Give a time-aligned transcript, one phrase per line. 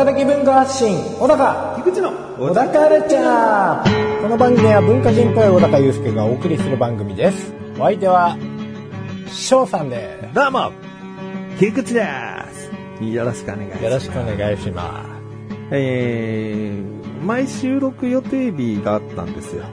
[0.00, 4.22] 小高的文化発信小高菊池の小高カルチャー。
[4.22, 7.52] この番組は文化人っぽい小高祐介がお送りする番組です。
[7.78, 8.34] お相手は
[9.30, 10.72] 翔さんでどうも
[11.58, 12.08] 菊池で
[12.98, 13.04] す。
[13.04, 13.78] よろしくお願いします。
[13.78, 15.04] すよろしくお願いしま
[15.70, 19.64] えー、前収録予定日があったんですよ、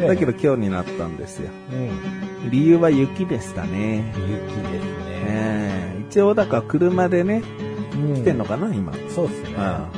[0.00, 0.08] ええ。
[0.08, 1.50] だけど今日になったんですよ。
[1.70, 2.50] すうん。
[2.50, 4.12] 理由は雪でしたね。
[4.16, 4.90] 雪ですね。
[5.28, 7.65] えー、一応だから車でねうん
[7.96, 8.92] 来てんのかな、今？
[9.08, 9.54] そうですね。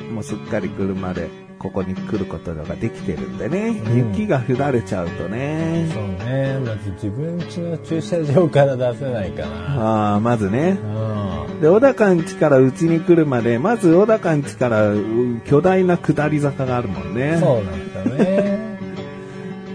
[0.08, 0.14] うん。
[0.14, 3.96] もうすっかり車でここに来ることができてるんでね、うん。
[4.12, 5.88] 雪が降られちゃうとね。
[5.92, 6.58] そうね。
[6.60, 10.12] まず自分家の駐車場から出せないかな。
[10.12, 10.78] ああまずね。
[10.82, 11.60] うん。
[11.60, 17.38] で、小高ん家からうちに来るまで、まず小高ん家からう巨大な下り坂があるもんね。
[17.40, 18.78] そうなんですよね。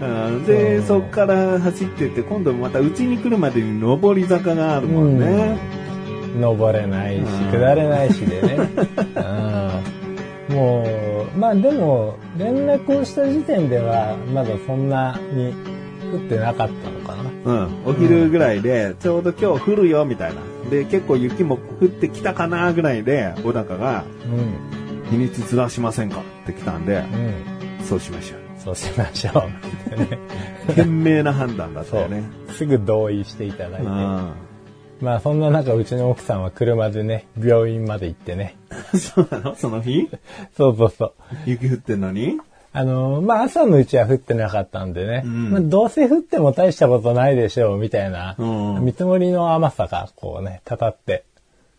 [0.00, 0.44] うん。
[0.46, 0.80] で、う。
[0.80, 5.58] んそっから走ってって、今度またうちに来るまでに上り坂があるもんね。
[6.34, 8.68] 登れないしうん下れないしでね、
[10.50, 10.84] うん、も
[11.34, 15.54] うまあでも連絡をした時点ではまだそんなに
[16.12, 17.68] 降ってなかったのかなうん。
[17.86, 20.40] お昼ぐらいで、ちょうど今日降るよ、みたいな。
[20.70, 28.40] で、結構雪も降ってきたかな、ぐらいで、小高が、うん日にちずらしませんかって来たんで、うんそうしましょう。
[28.58, 30.18] そうしましょうってね
[30.74, 32.22] 賢明な判断だったよね。
[32.52, 34.32] すぐ同意していただいてうん。
[35.04, 38.56] まあそんな中うちの奥さんは車でね病院まで行ってね。
[38.98, 39.54] そうなの？
[39.54, 40.08] その日？
[40.56, 41.12] そうそうそう。
[41.46, 42.40] 雪降ってんのに？
[42.72, 45.50] あのーまあ朝のうちは降ってなかったんでね、うん。
[45.52, 48.44] まあ、どうせ降っても大したことないでしょうみたいな、う
[48.80, 48.84] ん。
[48.84, 51.24] 見積もりの甘さがこうね、たたって、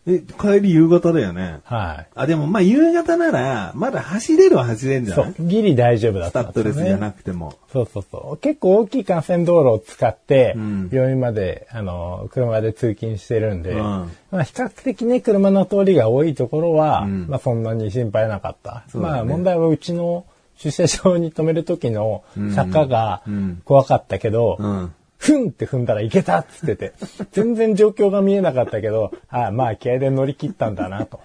[0.08, 1.60] え、帰り夕方だよね。
[1.64, 2.06] はい。
[2.14, 6.62] あ、でもまあ夕方なら、まだ走れるは走れんじゃない、そうギリ大丈夫だっスタッド。
[6.62, 7.54] レスじゃなくても。
[7.72, 8.36] そうそうそう。
[8.36, 18.84] 結構大きい幹線道路を使ってうん、病院まで、あの、車で通勤してるんで、うんまあ比較的ね、車の通りが多いところは、うんまあそんなに心配なかった。
[18.94, 20.24] ねまあ問題はうちの
[20.58, 22.22] 駐車場に止める時の
[22.54, 24.94] 坂がうん怖かったけど、うん。
[25.18, 26.92] ふんって踏んだらいけたっつってて、
[27.32, 31.20] 全然状況が見えなかったけど、ああまあ気合で乗り切ったんだなと。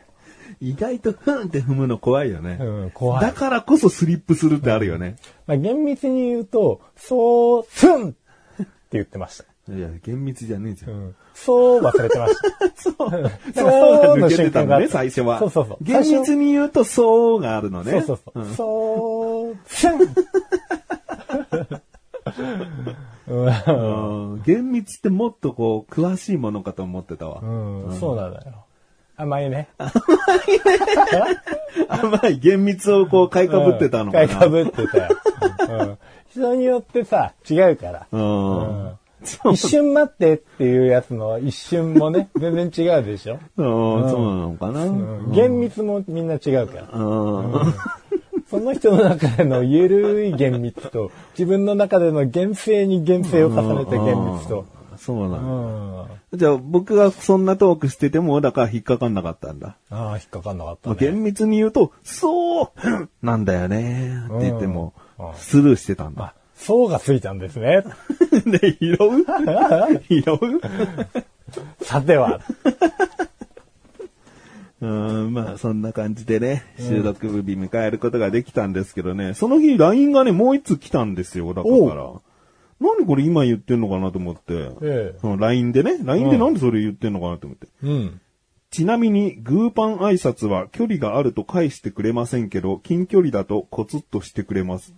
[0.60, 2.58] 意外とふんって踏むの怖いよね。
[2.60, 3.22] うん、怖い。
[3.22, 5.16] だからこそスリップするってあるよね。
[5.48, 9.46] まあ、厳密に言うと、そう、ふんって言ってました。
[9.74, 10.90] いや、厳密じゃねえじゃ。
[10.90, 12.42] うんん、そう忘れてました。
[12.76, 12.96] そう。
[13.54, 15.40] そうが抜けてたのね、最初は。
[15.40, 18.02] そうそうそう厳密に言うと、そうがあるのね。
[18.02, 18.42] そうそうそう。
[18.42, 20.00] んそう、ふん
[23.32, 27.40] うんうん厳密ってもっとこう、詳しいものかと思ってたわ。
[27.42, 28.66] うん、そうなんだよ。
[29.16, 29.70] 甘いね。
[31.88, 34.28] 甘い厳密をこう、買いかぶってたのかな。
[34.28, 35.10] 買いかぶってたよ。
[35.70, 35.98] うん
[36.32, 38.08] 人によってさ、違うから。
[38.12, 38.86] うん。
[38.86, 38.98] うん
[39.54, 43.38] 一瞬待ってっていうやつの一瞬もね、 全然違うでしょ。
[43.56, 44.86] うん、そうなのかな。
[44.86, 46.88] うん厳密もみんな違うから。
[46.92, 47.74] うん。
[48.52, 54.66] その人の中でのゆるい厳密と、 自分の中での厳正に厳正を重ねた厳密と。
[54.98, 55.38] そうな。
[55.38, 56.08] ん。
[56.34, 59.78] じゃあ僕がそんなトークしてても、だから引っかかんなかったんだ。
[59.90, 61.12] ああ、引っかかんなかったまあね。
[61.12, 62.70] 厳密に言うと、そう
[63.24, 64.94] なんだよねって言っても
[65.36, 67.84] スルーしてたんだあ。、層がついたんですね。
[68.46, 68.98] で、拾う？
[70.12, 71.86] 拾う？
[71.86, 72.42] さては。
[74.82, 82.12] うん、まあそんな感じでね、収録日迎えることができたんですけどね、その日 LINE がね、もう一つ来たんですよ、だから。
[82.80, 84.42] 何これ今言ってんのかなと思って。
[84.82, 87.68] ええその LINE でね、LINE でなんでそれ言ってんのかなと思って。
[87.84, 88.22] うん。
[88.72, 94.96] ちなみに、グーパン挨拶は距離があると返してくれませんけど、近距離だとコツッとしてくれます。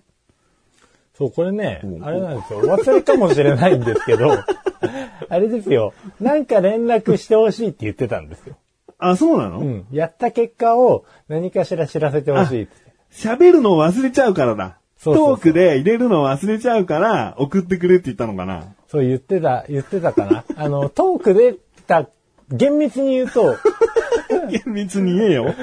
[1.15, 2.59] そう、これねう、んあれなんですよ。
[2.59, 4.31] お忘れかもしれないんですけど、
[5.29, 5.93] あれですよ。
[6.21, 8.55] なんか連絡してほしいって言ってたんですよ。
[9.09, 9.59] あ、そうなの？
[9.59, 9.85] うん。
[9.91, 12.73] やった結果を何かしら知らせてほしいって。
[13.11, 14.77] 喋るのを忘れちゃうからだ。
[14.97, 18.73] そうそうそうトークで入れるのを忘れちゃうから、送ってくれって言ったのかな？
[18.87, 20.45] そう言ってた、言ってたかな？
[20.55, 21.55] あの、トークで
[21.87, 22.07] た、
[22.49, 23.57] 厳密に言うと、
[24.49, 25.53] 厳密に言えよ。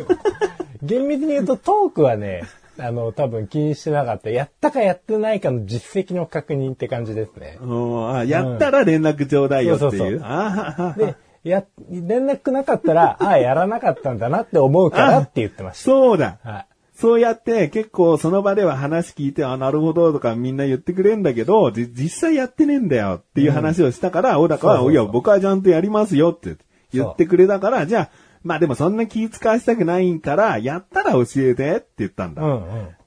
[0.82, 2.42] 厳密に言うとトークはね、
[2.78, 4.28] あの、多分気にしてなかった。
[4.30, 7.58] やったかやってないかの実績の確認って感じですね。
[7.62, 9.90] うんあやったら連絡ちょうだいよっていう。
[9.92, 11.14] そうそうそうあはははで、
[11.48, 16.38] や、連絡なかったら、 ああ、やらなかったんだなって思うからって言ってましそうだ。
[16.42, 16.50] た。
[16.50, 16.66] はい。
[16.94, 26.56] そうやって結構その場では話聞いて、あ、なるほどとかみんな言ってくれんだけど、じ実際やってねえんだよっていう話をしたから、小高は、いや、僕はちゃんとやりますよって
[26.92, 28.08] 言ってくれたから、じゃあ、
[28.46, 32.42] まあでもそんな気使わせたくないんから、やったら教えてって言ったんだ。
[32.42, 32.56] うんう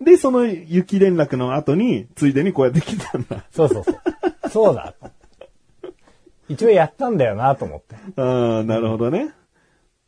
[0.01, 0.06] ん。
[0.06, 3.45] で、その雪連絡の後に、ついでにこうやって来たんだ。
[3.51, 4.50] そうそうそう。
[4.50, 4.94] そうだ。
[6.50, 7.96] 一応やったんだよなと思って。
[8.19, 9.34] ああ、なるほどね。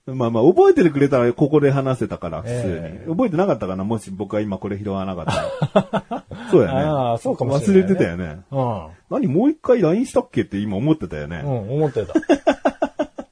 [0.07, 2.59] まあまあ、覚えててくれたらここで話せたから、普通に。
[2.63, 3.83] ええ覚えてなかったかな？
[3.83, 6.23] もし僕が今これ拾わなかったら。
[6.51, 6.73] そうやね。
[6.81, 8.41] ああそうかもしれないね忘れてたよね。
[8.51, 8.87] うん。
[9.11, 11.41] 何もう一回 LINE したっけって今思ってたよね。
[11.45, 12.13] うん、思ってた。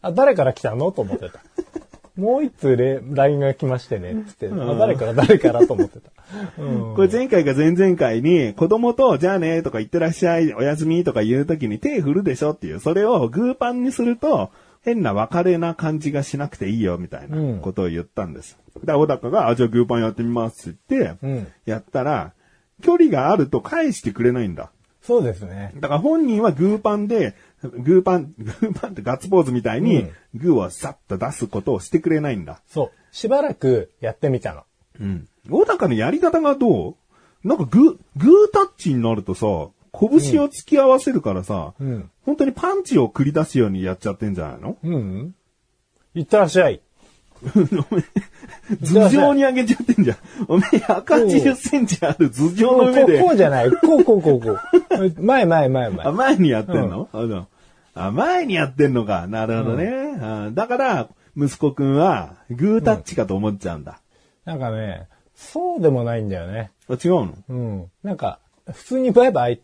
[0.03, 0.91] あ、誰から来たの？
[0.91, 1.39] と思ってた。
[2.19, 4.49] もう一通レ LINE が来ましてね、つって。
[4.49, 6.11] あ、誰から誰からと思ってた。
[6.57, 6.95] うん。
[6.95, 14.51] これ前回か前々回に子供とじゃあねとか言ってらっしゃい、おやすみとか言うときに手振るでしょっていう、それをグーパンにすると
[14.81, 18.57] 変な別れな感じがしなくていいよみたいなことを言ったんです。
[18.85, 22.33] だから小高が、あ、じゃあグーパンやってみますって言って、うんやったら、
[22.81, 24.71] 距離があると返してくれないんだ。
[25.01, 25.71] そうですね。
[25.75, 27.33] だから本人はグーパンで、
[27.63, 32.61] グーパン、グーパンってガッツポーズみたいに、グーをさっと出すことをしてくれないんだ。
[32.67, 32.91] そう。
[33.11, 34.63] しばらくやってみたの。
[34.99, 35.27] うん。
[35.49, 36.95] 小高のやり方がどう？
[37.47, 39.45] なんかグー、グータッチになるとさ、
[39.91, 44.77] 拳を突き合わせるからさ、うん本当にパンチを繰り出すようにやっちゃってんじゃないの？
[44.83, 45.35] うん。
[46.13, 46.81] いってらっしゃい。
[48.83, 50.17] 頭上に上げちゃってんじゃん。
[50.47, 53.71] おめえ180センチある頭上の上でこうこう、じゃない。
[53.71, 54.59] こうこうこうこう。
[55.19, 56.11] 前前前あ、前。
[56.11, 57.47] 前にやってんの、う
[57.95, 59.27] あ、前にやってんのか。
[59.27, 60.17] なるほどね。
[60.21, 61.07] あだから、
[61.37, 63.99] 息子くんは、グータッチかと思っちゃうんだ。
[64.45, 66.71] なんかね、そうでもないんだよね。
[66.89, 67.33] あ違うの？
[67.49, 67.85] うん。
[68.03, 68.39] なんか、
[68.71, 69.63] 普通にバイバイって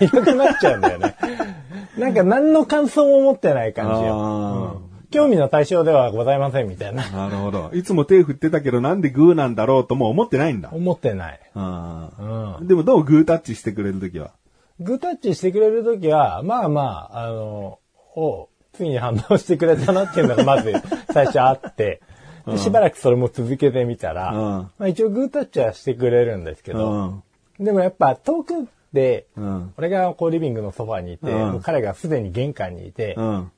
[0.00, 1.14] 言っていなくなっちゃうんだよね。
[1.98, 4.80] なんか何の感想も持ってない感じよ。
[4.80, 7.08] うん興味の対象ではございませんみたいな。
[7.08, 7.70] なるほど。
[7.72, 10.68] いつも手振ってたけどなんでグーなんだろうとも思ってないんだ。
[10.72, 11.40] 思ってない。
[11.54, 14.32] あうーでもどうグータッチしてくれるときは？
[14.80, 16.82] グータッチしてくれるときは、まあま
[17.12, 17.78] あ、あの、
[18.14, 20.72] おついに反応してくれたなっていうのがまず
[21.12, 22.02] 最初あって、
[22.46, 27.22] でしばらくそれも続けてみたら、うんまあ一応グータッチはしてくれるんですけうど、ん。
[27.58, 29.74] でもやっぱ遠くで、うん。
[29.76, 31.26] 俺がこうリビングのソファにいて、
[31.62, 33.52] 彼がすでに玄関にいて、うん。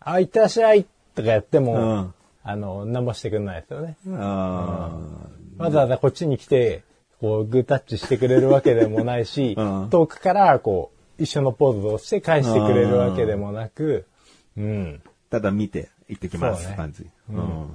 [0.00, 2.14] あ、いってらっしゃいとかやっても、うん
[2.46, 3.96] あの、何もしてくれないですよね。
[4.18, 4.98] あ
[5.56, 6.82] わざわざこっちに来て、
[7.20, 14.06] こう、グータッチしてくれるわけでもないし、うん遠くから、こう、一緒のポーズをして返してくれるわけでもなく、
[14.56, 14.64] うん。
[14.64, 15.00] ー
[15.30, 17.06] ただ見て行ってきます、そうね感じ。
[17.30, 17.68] うん。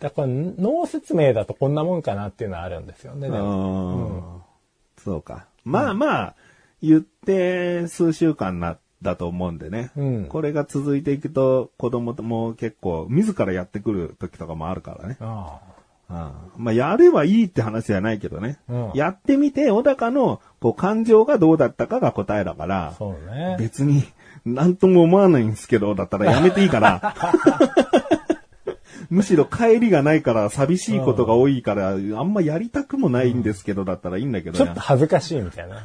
[0.00, 3.28] だから、脳説明だとこんなもんかなっていうのはあるんですよね。
[3.28, 5.46] でもうんそうか。
[5.64, 6.34] まあまあ、
[6.82, 9.92] 言って数週間な、だと思うんでね。
[9.96, 15.16] うんこれが続いていくと、子供も結構、自らやってくる時とかもあるからね。
[15.20, 15.60] あ
[16.10, 18.58] うんまあ、やればいいって話じゃないけどね。
[18.68, 23.56] うんやってみて、小高の、こう、感情がどうだったかが答えだからあ、そうね。
[23.58, 24.04] 別に、
[24.44, 27.14] なんとも思わないんですけど、だったらやめていいから。
[29.10, 35.76] むしろ帰りがないから寂しいことが多いから、あんまやりたくもないんですけど、だったらいいんだけどねちょっと恥ずかしいみたいな。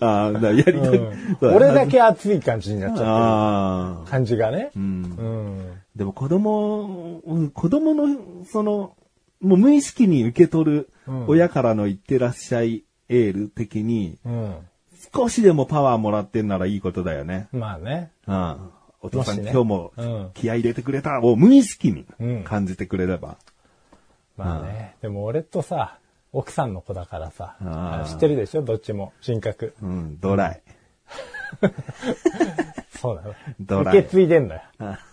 [0.00, 4.10] ああ、だやりたく、うん俺だけ熱い感じになっちゃっああてる。
[4.12, 4.70] 感じがね。
[4.76, 4.82] うん。
[4.82, 5.81] うん。
[5.96, 8.96] でも子供、うん子供の、その、
[9.40, 14.54] もう無意識に受け取るうん親からの言ってらっしゃいエール的に、うん。
[15.14, 17.48] 少しでもパワーもらってんならいいことだよね。
[17.52, 18.12] まあね。
[18.26, 18.70] うん。
[19.00, 23.36] お父さん、ね今日もうん気合い入れてくれたを無意識にうん感じてくれれば。
[24.36, 24.94] まあね。
[25.02, 25.98] でも俺とさ、
[26.32, 27.56] 奥さんの子だからさ、
[28.08, 28.62] 知ってるでしょ？
[28.62, 29.12] どっちも。
[29.20, 29.74] 人格。
[29.82, 30.62] うん、ドライ。
[33.02, 33.34] そうなの。
[33.58, 34.60] ドライ受け継いでんのよ。
[34.78, 34.98] あ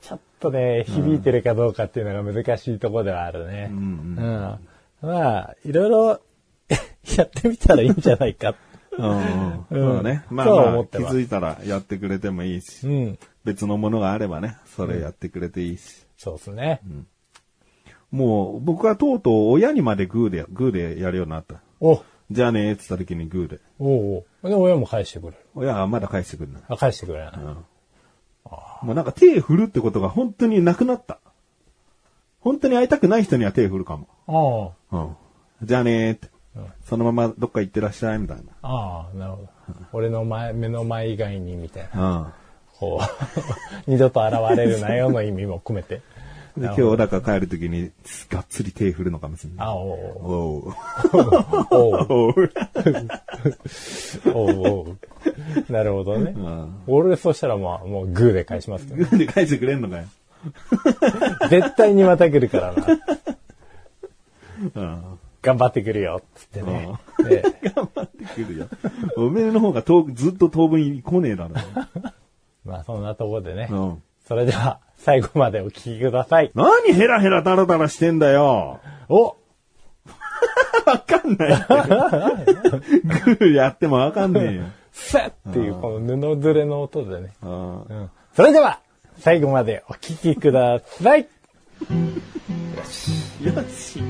[0.00, 3.68] ちょっとね、響いてるかどうかっていうのが難しいところではあるね。
[3.70, 3.76] うん
[4.18, 6.20] うんまあ、いろいろ
[7.18, 8.54] やってみたらいいんじゃないか。
[8.92, 9.08] うん。
[9.08, 10.24] うんそうね。
[10.30, 13.18] まあまあ、気づいたらやってくれてもいいし、うん。
[13.44, 16.06] 別のものがあればね、それやってくれていいし。
[16.16, 16.80] そうですね。
[18.10, 21.56] もう、僕はとうとう親にまでグーで、グーでやるようになった。
[21.80, 23.60] お、じゃあねーって言った時にグーで。
[23.78, 25.36] おうおうで、親も返してくれる。
[25.54, 26.60] 親はまだ返してくるな。
[26.68, 27.32] あ、返してくれない。
[28.82, 31.18] もうなんか手振るってことが本当になくなった。
[32.40, 34.74] 本当に会いたくない人には手振るかも。
[34.90, 34.98] あう
[35.64, 35.66] ん。
[35.66, 36.32] じゃあねーって。
[36.84, 39.48] そのままどっか行ってらっしゃいみたいあ、ああ、なるほど。
[39.92, 42.00] 俺の前、目の前以外にみたいな。
[42.00, 42.34] な。
[42.78, 43.04] こう、
[43.90, 46.02] 二度と現れるなよの意味も込めて。
[46.56, 46.62] うん。
[46.62, 47.90] で、今日だから帰る時に、
[48.30, 49.66] がっつり手振るのかもしれない。
[49.66, 49.90] あ、おう
[50.20, 50.74] おう。
[51.70, 51.90] おう。
[51.90, 52.46] おう
[54.30, 54.98] おう。
[55.68, 56.32] おなるほどね。
[56.32, 58.96] ん俺そしたらまあ、もうグーで返しますけど。
[58.96, 60.04] グーで返してくれんのかよ。
[61.50, 62.86] 絶対にまた来るからな。
[64.74, 65.18] うん。
[65.42, 66.94] 頑張ってくるよ、つってね。
[67.24, 67.42] で
[67.74, 68.68] 頑張ってくるよ。
[69.16, 71.54] おめえの方が遠くずっと当分来ねえだろ。
[72.64, 73.68] まあそんなところでね。
[73.70, 74.02] うん。
[74.24, 76.52] それでは、最後までお聞きください。
[76.54, 78.80] 何ヘラヘラダラダラしてんだよ。
[79.08, 79.36] お
[80.86, 81.48] わかんない。
[83.04, 84.62] グーやってもわかんねえよ。
[84.92, 87.32] さっていうこの布ずれの音でね。
[87.42, 88.10] うんうん。
[88.34, 88.78] それでは、
[89.18, 91.26] 最後までお聞きください。
[93.42, 94.00] よし。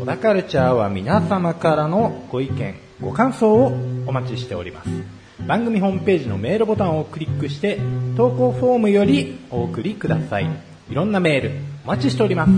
[0.00, 3.72] 小田カルチャーは皆様からのご意見、ご感想を
[4.06, 5.15] お待ちしております。
[5.46, 7.78] 番組ホームページのメールボタンをクリックして、
[8.16, 10.48] 投稿フォームよりお送りください。
[10.90, 11.50] いろんなメール、
[11.84, 12.50] お待ちしております。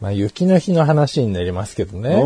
[0.00, 2.22] まあ雪の日の話になりますけどね。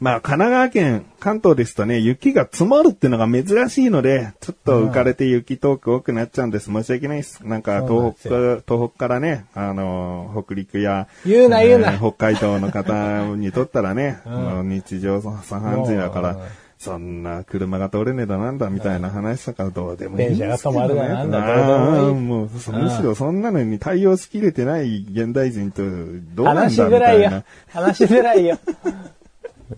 [0.00, 6.72] まあ、神奈川県、関東ですとね、雪が積もるっていうのが珍しいので、ちょっと浮かれて雪トーク多くなっちゃうんです。
[6.72, 7.46] 申し訳ないです。
[7.46, 8.28] なんか、東北、
[8.66, 15.28] 東北からね、あの、北陸や、言うな言うなえー北海道の方にとったらね、あの日常茶
[15.60, 16.38] 飯事だから
[16.78, 20.56] そんな車が通れねえだなんだみたいな話とかどうでもいいん電車が。
[20.56, 27.44] 止まるだなんだどうでもいいもう、そむしろそんなのに対応しきれてない現代人とどうなんだ話しみづらいよたいな。。
[27.68, 28.58] 話しづらいよ。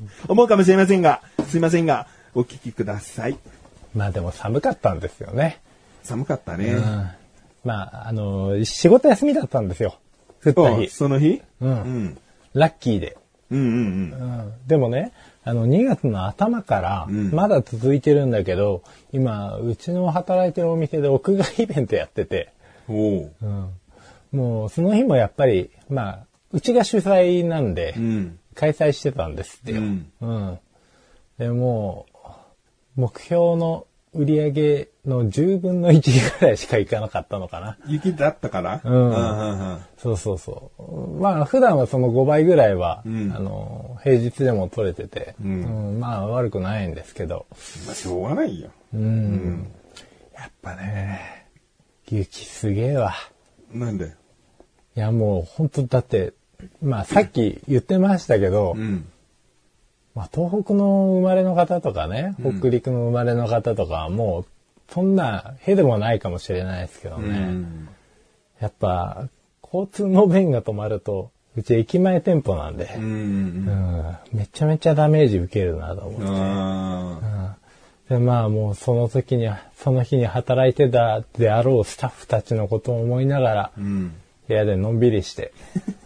[0.28, 3.36] 思うかもしれませんが、すいませんが、お聞きください。
[3.94, 5.60] まあでも寒かったんですよね。
[6.02, 6.72] 寒かったね。
[6.72, 7.08] うん。
[7.64, 9.96] まあ、あの、仕事休みだったんですよ。
[10.44, 10.88] 降った日。
[10.88, 11.42] その日？
[11.60, 11.66] う。
[11.66, 12.18] うんん。
[12.54, 13.16] ラッキーで。
[13.50, 13.68] うんうんう
[14.48, 14.52] ん。
[14.66, 15.12] でもね、
[15.44, 18.82] あの、2月の頭から、んまだ続いてるんだけど、
[19.12, 22.52] 今、うちの働いてるお店で屋外イベントやってて。
[23.42, 23.70] うん。
[24.32, 28.38] もう、その日もやっぱり、まあ、うちが主催なんで、うん。
[28.54, 29.80] 開催してたんですってよ。
[29.80, 30.58] うんうん。
[31.38, 32.06] でも
[32.96, 37.78] う、目標の売り上げの10分の1ぐらいしかいかなかったのかな。
[37.86, 38.80] 雪だったから？
[38.84, 41.18] うんうんうんそうそうそう。
[41.18, 47.46] まあ、普段はその5倍ぐらいは、うんあの、平日でも取れてて、うんうんまあ、悪くないんですけど、
[47.86, 48.70] まあ、しょうがないよ。
[48.92, 49.70] うん。
[50.34, 51.46] やっぱね、
[52.10, 53.14] 雪すげえわ。
[53.72, 54.14] なんで？
[54.94, 56.34] いや、もう本当だって、
[56.82, 59.06] まあ、さっき言ってましたけど、うん。
[60.14, 64.46] まあ、東北の生まれの方とかね、北陸の生まれの方とかはもう、
[64.92, 67.38] そんな、へでもないかもしれないですけどね。
[67.38, 67.88] うん。
[68.60, 69.28] やっぱ、
[69.62, 73.02] 交通の便が止まると、うち駅前店舗なんで、うん。
[73.02, 76.26] うんめちゃめちゃダメージ受けるなと思って。
[76.28, 77.56] あ
[78.08, 83.70] で、まあもうその時には、その日に働いてたであろうスタッフたちのことを思いながら。
[84.48, 85.52] 部屋でのんびりして。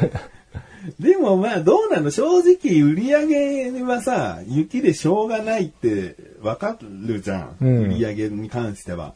[0.98, 3.26] でもまあどうなの正直売り上
[3.70, 7.56] げはさ、雪でしょうがないってわかるじゃん。
[7.60, 9.14] うん売り上げに関しては。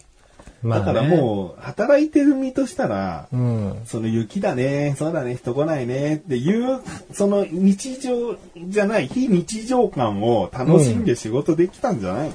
[0.62, 3.83] まあ、ね、だからもう、働いてる身としたら、うん。
[3.85, 6.80] その雪だね、そうだね、人来ないねっていう、
[7.12, 12.35] その日常じゃない、非日常感を楽しんで仕事できたんじゃないの、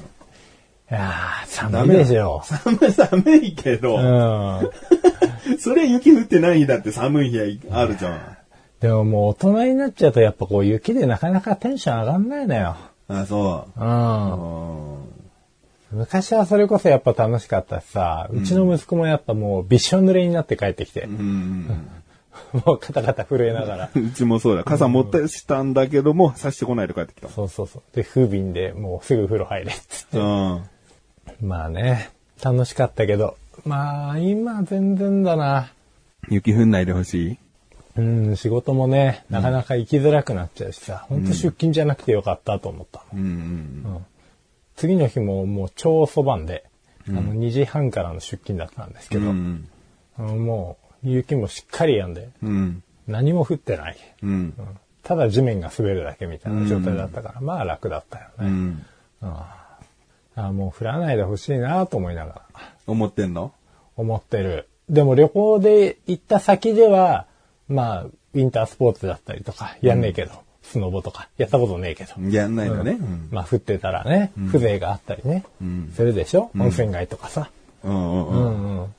[0.90, 2.42] やー、寒いでしょ。
[2.44, 4.70] 寒い、寒いけど、うん。
[5.58, 8.20] それ雪降ってない日だって寒い日あるじゃん。
[8.80, 12.76] でももう大人になっちゃうとやっぱこう雪でなかなかテンション上がんないのよ。
[13.08, 13.80] あ、そう。
[13.80, 14.96] うん。
[14.96, 15.12] うん
[15.92, 21.66] 昔はそれこそやっぱ楽しかったしさ、うちの息子もやっぱもうびっしょ濡れになって帰ってきて、うん。
[22.64, 23.90] もうカタカタ震えながら。
[23.94, 24.64] うちもそうだ。
[24.64, 27.28] 傘持ってしたんだけども、差してこないで帰ってきた。
[27.28, 27.82] そうそうそう。
[27.94, 30.18] で、風瓶でもうすぐ風呂入れっつって。
[30.18, 30.62] うん。
[31.42, 32.10] まあね、
[32.42, 35.72] 楽しかったけど、まあ今全然だな。
[36.28, 37.38] 雪降んないでほしい？
[37.94, 43.20] うん、仕事もね、なかなか行きづらくなっちゃうしさ、ほんと出勤じゃなくてよかったと思ったの。
[43.20, 44.06] うんうん。
[44.76, 46.64] 次の日ももう超遅番で、
[47.08, 49.32] あの2時半からの出勤だったんですけど、
[50.16, 52.82] もう雪もしっかり止んで、うん。
[53.06, 53.96] 何も降ってない。
[55.02, 58.76] ただ地面が滑るだけみたいな状態だったから、まあ楽だったよね。
[60.36, 60.44] うん。
[60.44, 62.42] あもう降らないでほしいなと思いながら
[62.86, 63.52] 思ってんの？
[63.96, 64.68] 思ってる。
[64.88, 67.26] でも旅行で行った先では、
[67.68, 72.12] まあ、ウィンタースポーツだったりとか、やんねえけど、スノボとか、やったことねえけど。
[72.30, 72.92] やんないのね。
[72.92, 73.28] うん。
[73.30, 77.50] まあ降ってたらね、風情があったりね、んするでしょ、温泉街とかさ。
[77.84, 78.94] うんうんううん。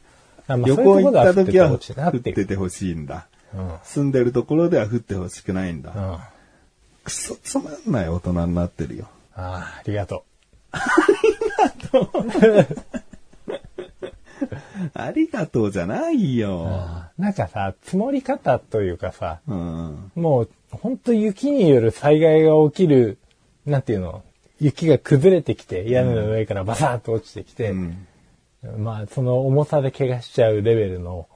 [0.48, 3.28] まあ旅行行った時は降降っててほしいんだ。
[3.54, 5.92] うん住んでるところでは降ってほしくないんだ。
[5.96, 6.14] うん。
[6.14, 6.30] あ
[7.04, 9.08] くそつまんない大人になってるよ。
[9.36, 10.24] あ、ありがと
[14.94, 17.10] ありがとうじゃないよ。
[17.18, 17.22] う。
[17.22, 20.12] なんかさ、積もり方というかさ、うん。
[20.16, 23.18] もう、本当雪による災害が起きる、
[23.66, 24.24] なんていうの、
[24.60, 28.08] 雪が崩れてきて、屋根の上からバサッと落ちてきて、うん。
[28.78, 31.28] まあ、その重さで怪我しちゃうレベルの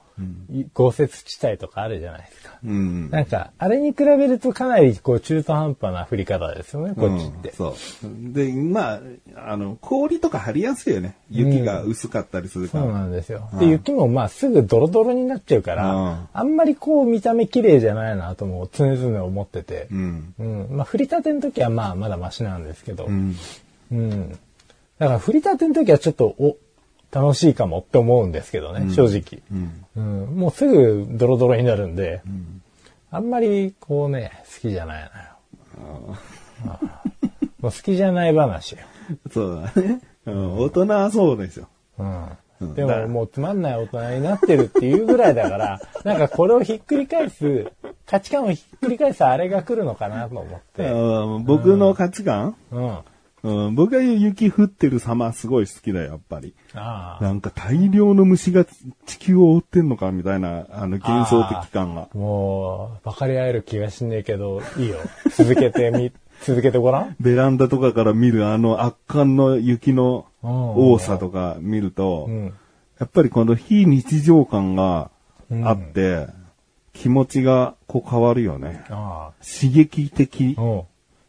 [0.74, 2.58] 豪雪地帯とかあるじゃないですか。
[2.64, 3.10] うん。
[3.10, 7.48] なんか、あれに比べるとかなりこう中途半端な降り方ですよね、こっちって。
[7.50, 7.74] うんそう。
[8.32, 9.00] で、まあ、
[9.36, 11.16] あの、氷とか張りやすいよね。
[11.30, 12.94] 雪が薄かったりするかそうら。
[12.94, 13.48] なんですよ。
[13.58, 19.88] で、雪もまあすぐドロドロになっちゃうから、うんあんまりこう見た目綺麗じゃないなとも常々思ってて。
[19.90, 20.34] うん。
[20.38, 20.66] うん。
[20.70, 23.06] まあ降りたての時はまあまだマシなんですけど。
[23.06, 23.36] ううん。
[23.92, 24.38] ん。
[24.98, 26.56] だから降りたての時はちょっと、お、
[27.10, 29.42] 楽しいかもって思うんですけどね、正直。
[29.96, 30.24] うん。
[30.26, 30.36] うん。
[30.36, 32.22] もうすぐドロドロになるんで、
[33.10, 35.10] あんまりこうね、好きじゃない
[35.78, 36.18] のよ。
[37.60, 38.78] もう好きじゃない話よ。
[39.32, 40.00] そうだね。
[40.26, 40.58] うん。
[40.58, 41.68] 大人はそうですよ。
[41.98, 42.28] うん。
[42.74, 47.70] でももうつまんない大人になってるっていうぐらいだから、 なんかこれをひっくり返す、
[48.04, 50.90] 価値観をひっくり返すあれが来るのかなと思って。
[50.90, 52.56] うん僕の価値観？
[52.72, 52.98] うん。
[53.42, 53.74] うん。
[53.74, 56.54] 僕は雪降ってる様すごい好きだよ、やっぱり。
[56.74, 57.24] ああ。
[57.24, 58.64] なんか大量の虫が
[59.06, 62.08] 地球を覆ってんのかみたいな、あの幻想的感が。
[62.14, 64.98] もう、分かり合える気がしねえけど、いいよ。
[65.36, 66.12] 続けてみ、
[66.44, 67.16] 続けてごらん。
[67.20, 72.54] ベランダとかから見るあの圧巻の雪の多さとか見ると、うん。
[72.98, 75.10] やっぱりこの非日常感が
[75.64, 76.26] あって、
[76.92, 78.84] 気持ちがこう変わるよね。
[78.90, 80.62] あ刺激的あ。。
[80.62, 80.82] うん。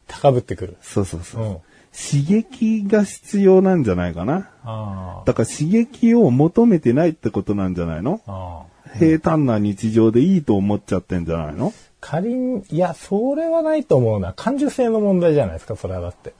[0.07, 0.77] 高ぶってくる。
[0.81, 1.61] そうそうそう。
[1.93, 2.21] うん。
[2.21, 4.49] 刺激が必要なんじゃないかな。
[4.63, 8.21] あだから刺激を求めてないってことなんじゃないの？
[8.27, 8.31] あ。
[8.31, 8.61] あ
[8.95, 8.97] あ。
[8.97, 11.73] 平坦な日常でいいと思っちゃってんじゃないの？
[12.01, 14.31] 仮に、いや、それはないと思うな。
[14.33, 16.33] 感受性の問題じゃないですか、それはだって。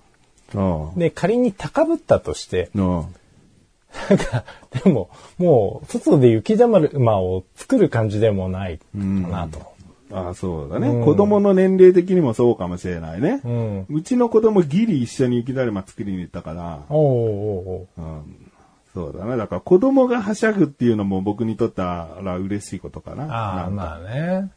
[0.54, 0.62] う
[0.96, 0.98] ん。
[0.98, 2.84] で、仮に高ぶったとして、うん。
[2.84, 4.46] なんか、
[4.84, 9.74] でも、もう、外で雪だるまを作る感じでもないかなと。
[10.12, 13.42] ああ、そうだね、うん子供の年齢的にもそうかもしれないね。
[13.44, 13.86] うん。
[13.90, 18.52] うちの子供ギリ一緒に雪だるま作りに行ったから、おうおうおううん、
[18.94, 19.38] そうだね。
[19.38, 23.26] だから子供がはしゃぐっていうのも僕にとっては嬉しいことかな。
[23.26, 24.52] ああ、まあね。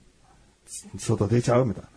[0.97, 1.67] 外出ちゃう？
[1.67, 1.88] みたいな。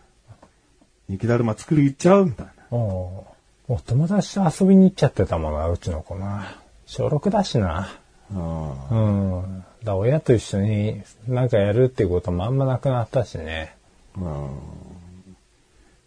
[1.07, 2.25] 雪だるま作り行っちゃう？
[2.25, 2.53] みたいな。
[2.71, 3.25] お
[3.67, 6.57] うもう友達と遊びに行っちゃってたもんな、うちの子な。
[6.85, 7.87] 小6だしな。
[8.33, 9.59] うんうん。
[9.59, 13.75] だから親と一緒になんかやるっていうこともあんまなくなったしね。
[14.17, 14.49] うん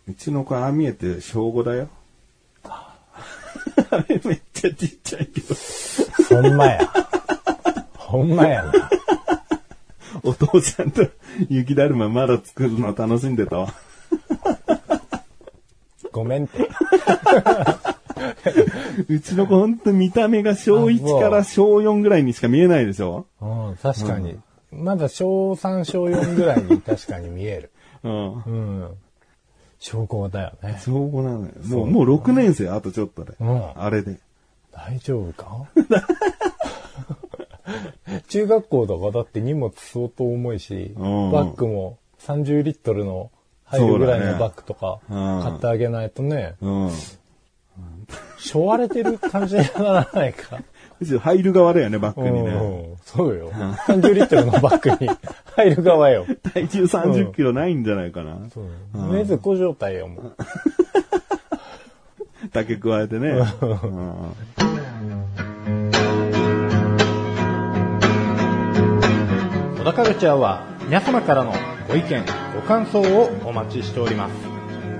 [0.09, 1.89] うちの子ああ見えて小5だよ。
[3.91, 5.55] あれめっちゃちっちゃいけど。
[6.41, 6.81] ほんまや。
[7.95, 8.73] ほんまやな。
[10.23, 11.07] お父さんと
[11.49, 13.75] 雪だるままだ作るの楽しんでたわ。
[16.11, 16.69] ごめんって。
[19.09, 23.27] うちの子ほんと見た目が小1から小4ぐらいにしか見えないでしょ？
[23.41, 24.39] うん、確かに。
[24.73, 27.71] まだ小3、小4ぐらいに 確かに見える。
[28.05, 28.33] うん。
[28.35, 28.89] うん。
[29.79, 30.79] 小5だよね。
[30.85, 31.53] 小5なのよ。
[31.67, 33.33] もう、もう6年生、あとちょっとで。
[33.41, 34.17] うんあれで。
[34.73, 35.67] 大丈夫か？
[38.29, 43.31] 中学校とかだって荷物相当重いし、うんバッグも30リットルの
[43.65, 46.91] 入るぐらいのバッグとかそうだねうん買ってあげないとね、うん。
[48.39, 50.59] しょわれてる感じにならないか。
[51.21, 52.51] 入る側だよね、バッグにね。
[52.51, 53.51] うんそうよ。
[53.87, 55.11] 30リットルのバッグに
[55.57, 56.27] 入る側よ。
[56.43, 58.39] 体重30キロないんじゃないかな。
[58.53, 60.37] そうねずこ状態よ、もう。
[62.53, 63.29] 竹加えてね。
[63.31, 63.47] うん
[69.79, 71.55] 小田カルチャーは皆様からの
[71.89, 74.33] ご意見、ご感想をお待ちしております。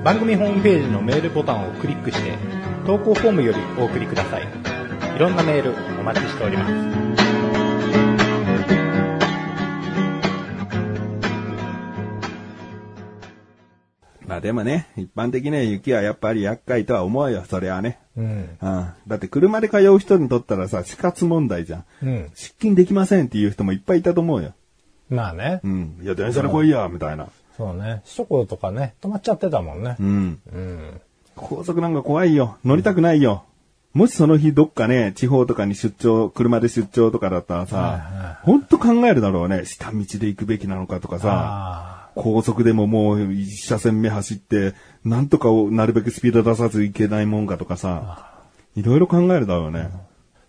[0.05, 2.33] 番組ホームページのメールボタンをクリックして、
[2.89, 4.45] 投稿フォームよりお送りください。
[5.15, 6.73] いろんなメールお待ちしております。
[14.27, 17.99] まあでもね、一般的には雪はやっぱり厄介とは思うよ、それはね。
[18.17, 18.25] うん。
[18.27, 18.89] うん。
[19.07, 21.85] だって車で通う人にとったらさ、死活問題じゃん。
[22.03, 22.31] うん。
[22.35, 24.55] 出勤できませんっていう人もいっぱいいたと思うよ。
[25.11, 25.61] まあね。
[25.63, 25.99] うん。
[26.03, 27.29] いや、電車で来いや、みたいな。
[27.59, 28.01] そうね。
[28.05, 30.03] 首都高とかね、止まっちゃってたもんねう。
[30.03, 30.41] ん。
[30.51, 31.01] うん。
[31.39, 32.59] 高速なんか怖いよ。
[32.65, 33.45] 乗りたくないよ。
[33.95, 39.65] もしその日どっかね、地方とかに出張、車で出張とかだったらさ、ほんと考えるだろうね。
[39.65, 44.75] 下道で行くべきなのかとかさ、あ高速でももう一車線目走って、
[45.05, 48.35] なんとかをなるべくスピード出さず行けないもんかとかさ、
[48.77, 49.89] いろいろ考えるだろうね。
[49.93, 50.09] あ。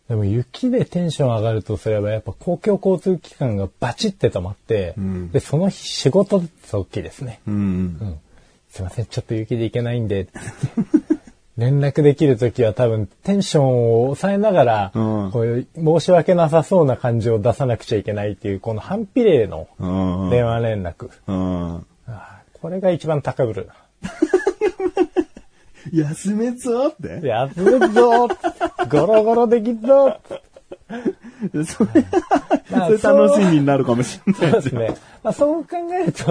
[0.10, 7.40] でも雪でテンション上がるとすれば、やっぱ公共交通機関がバチって止まって、んで、その日仕事って大きいですね。
[7.48, 7.54] うん。
[7.54, 7.58] う
[8.06, 8.20] ん。
[8.70, 10.28] すいません、ちょっと雪で行けないんで、
[11.58, 20.30] 連絡できるときは多分テンションを抑えながら、うんこういう申し訳なさそうな感じを出さなくちゃいけないっていう、この反比例のうん。
[20.30, 21.10] 電話連絡。
[21.28, 21.76] うん。
[21.76, 23.74] ああこれが一番高ぶる な。
[25.92, 28.28] 休めぞって休むぞ
[28.90, 30.18] ゴロゴロできっぞ
[31.66, 32.06] それ、
[32.72, 34.96] まあそれ楽しみになるかもしれそうないですね。
[35.24, 35.70] まあそう考
[36.02, 36.24] えると、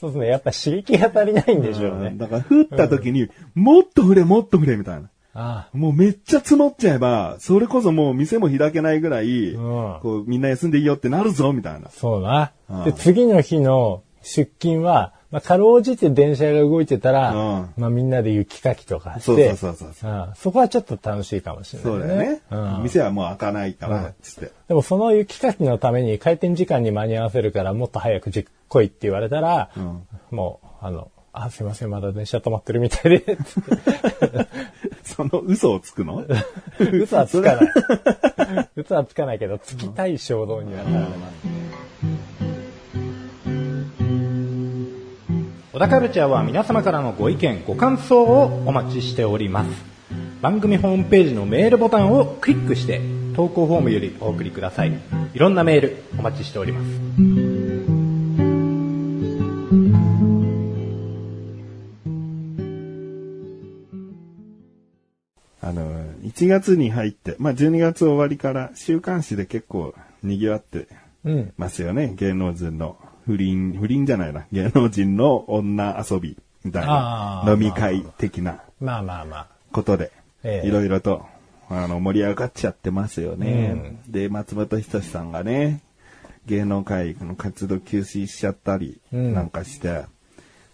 [0.00, 0.26] そうですね。
[0.28, 2.14] やっぱ刺激が足りないんでしょうね。
[2.16, 5.08] だから、降った時に、もっと降れ、もっと降れ、みたいな。
[5.36, 11.90] あもうめっちゃ積もっちゃえば、それこそもう店も開けないぐらい、うんこうみんな休んでいいよってなるぞ、みたいな。
[11.90, 12.84] そうなうん。
[12.84, 17.72] で、次の日の出勤は、まあ、かろうじて電車が動いてたら、うん。
[17.76, 20.12] まあみんなで雪かきとかして、そうそうそうそうそう。
[20.12, 20.32] ん。
[20.36, 22.40] そこはちょっと楽しいかもしれない、そうだよね。
[22.50, 22.82] うん。
[22.84, 23.92] 店はもう開かないかうん。
[23.92, 24.52] ら、つって。
[24.68, 30.06] でもその雪かきのために開店時間に間に合わせるからもっと早くじ来いって言われたら、ん。
[30.30, 33.36] もう、あの、あ、すいません、まだ電車止まってるみたいで、
[35.02, 36.24] その嘘をつくの？
[36.78, 38.68] 嘘はつかない。
[38.76, 41.73] 嘘はつかないけど、つきたい衝動にはなられます。
[45.74, 49.70] 小田カルチャーは皆様からのご意見、ご感想をお待ちしております。
[50.40, 53.00] 番組ホームページのメールボタンをクリックして、
[53.34, 54.92] 投稿フォームよりお送りください。
[55.34, 56.86] いろんなメールお待ちしております。
[65.60, 70.86] あの、1月に入って、まあ12月終わりから週刊誌で結構賑わって
[71.24, 71.52] うん。
[71.56, 72.14] ますよね。
[72.14, 74.46] 芸能人の不倫、不倫じゃないな。
[74.52, 79.46] 芸能人の女遊びみたいな飲み会的なまあまあまあ。
[79.72, 81.26] ことで、ええいろいろと、
[81.68, 83.96] あの、盛り上がっちゃってますよね。
[84.08, 85.80] で、松本人志さんがね、
[86.46, 90.04] 芸能界の活動休止しちゃったりうんなんかして、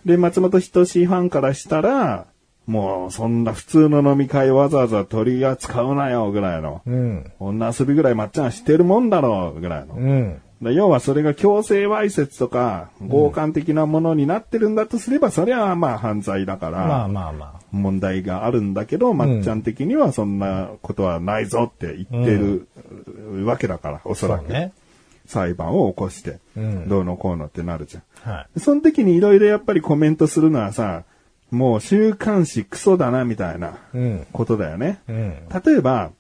[0.05, 2.27] で、松本人志ファンからしたら、
[2.67, 7.33] もうそんな普通の飲み会わざわざ取り扱うなよぐらいの、うん。
[7.39, 9.95] 女遊びぐらいまっちゃんしてるもんだろうぐらいの。
[9.95, 10.43] うん。
[10.61, 22.69] で要はそれが強制わいせつとか強姦的なものになってるんだとすれば、それはまあ犯罪だから、まあまあま問題があるんだけど、まっちゃん的にはそんなことはないぞって言ってる
[23.47, 24.15] わけだから、おあ。
[24.15, 24.53] そらく。
[24.53, 24.73] ね。
[25.27, 28.31] 裁判を起こして、うんどうのこうのってなるじゃん。
[28.31, 31.05] はその時にいろいろやっぱりコメントするのはさ、
[31.51, 34.27] もう週刊誌クソだなみたいなうん。
[34.33, 35.01] ことだよね。
[35.09, 35.49] うん。
[35.65, 36.11] 例えば、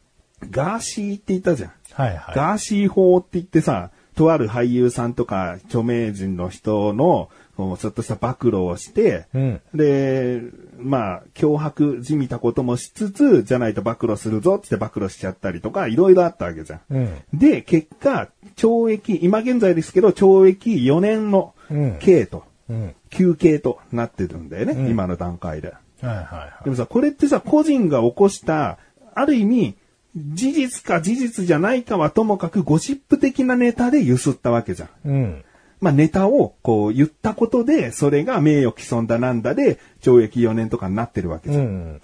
[0.51, 1.73] ガーシーって言ったじゃん。
[1.93, 2.35] はいはい。
[2.35, 7.31] ガーシー法って言ってさ、とある俳優さんとか著名人の人の、
[7.79, 10.43] ちょっとした暴露をして、うんで、
[10.77, 16.81] まあ、脅迫じみたこともしつつ、じゃないと暴露するぞって暴露しちゃったりとか、いろいろあったわけじゃん。
[16.91, 17.23] うん。
[17.33, 22.95] で、結果、懲役、今現在ですけど、懲役4年のうん刑と、うん。
[23.09, 25.69] 休刑となってるんだよね、うん今の段階で。
[25.69, 26.65] はいはいはい。
[26.65, 28.77] でもさ、これってさ、個人が起こした、
[29.15, 29.77] ある意味、
[30.17, 35.09] 事実か事実じゃないかはともかくゴシップ的なネタで揺すったわけじゃん。
[35.09, 35.45] うん。
[35.81, 41.65] まあネタをこう言ったことで、それが名誉毀損だなんだで、懲役4年とかになってるわけうじゃん。
[41.65, 42.01] ん。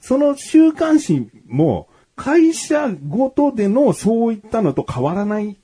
[0.00, 5.56] その週刊誌も、会社ごとでのそういったのと変わらない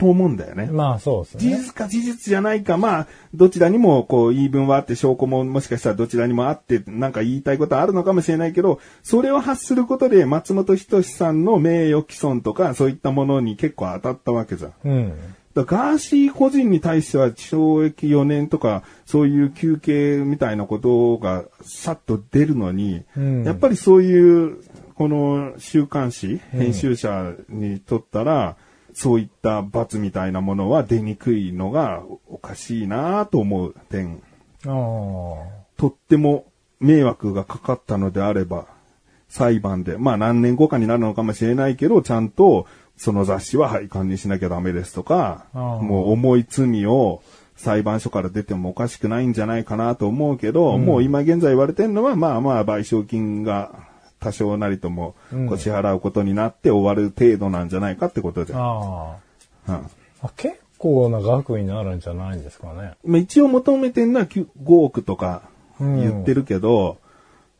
[0.00, 0.66] と思うんだよね。
[0.66, 1.40] まあそうですね。
[1.40, 14.72] 事実か事実じゃないか、まあ、どちらにも、こう、言い分はあって、証拠ももしかしたらどちらにもあって、なんか言いたいことはあるのかもしれないけど、それを発することで、松本人志さんの名誉毀損とか、そういったものに結構当たったわけじゃん。
[14.84, 15.12] うん。
[15.54, 24.62] だガーシー個人に対しては懲役4年とか、そういう休憩みたいなことがさっと出るのに、うんやっぱりそういう、
[24.94, 28.56] この週刊誌、編集者にとったら、
[28.94, 34.22] そういった罰みたいなものは出にくいのがおかしいなと思う点。
[35.76, 36.46] とっても
[36.80, 38.66] 迷惑がかかったのであれば、
[39.28, 47.22] 裁判で、まあ何年後かになるのかもしれないけど、ちゃんとその雑誌は廃刊にしなきゃダメですとか、もう重い罪を
[47.56, 53.89] 裁判所から出てもおかしくないんじゃないかなと思うけど、もう今現在言われてるのは、まあまあ賠償金が
[54.20, 58.60] 多少なりともうんこう支払うことになって終わる程度なんじゃないかってことじゃん。
[58.60, 59.16] あ
[59.68, 59.80] うんあ。
[60.22, 62.94] あ結構な額になるんじゃないんですかね。
[63.04, 65.42] まあ、一応求めてるのは9 5億とか
[65.78, 66.98] 言ってるけど、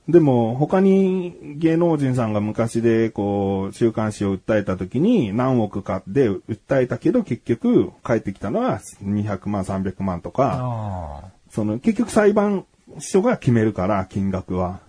[0.09, 12.65] でも他に芸能人さんが昔でこう週刊誌を訴えた時に何億かで訴えたけど結局返ってきたのは200万300万とか、あその結局裁判
[12.99, 14.81] 所が決めるから金額は。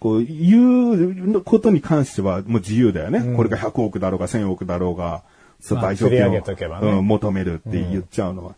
[0.00, 3.36] こう言うことに関してはもう自由だよね。
[3.36, 5.22] これが100億だろうが1000億だろうが、
[5.60, 8.54] そうまあ賠償釣り上げ金をとけばねうん求めるって言っちゃうのは。